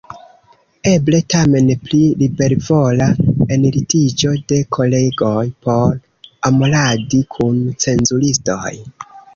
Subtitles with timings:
[0.91, 3.11] Eble tamen pri libervola
[3.57, 6.03] enlitiĝo de kolegoj por
[6.53, 8.77] amoradi kun cenzuristoj.